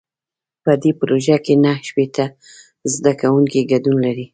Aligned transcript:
په 0.63 0.71
دې 0.81 0.91
پروژه 0.99 1.37
کې 1.45 1.53
نهه 1.63 1.81
شپېته 1.87 2.25
زده 2.93 3.13
کوونکي 3.21 3.61
ګډون 3.71 3.95
لري. 4.05 4.25